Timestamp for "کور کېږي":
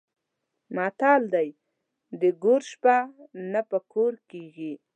3.93-4.73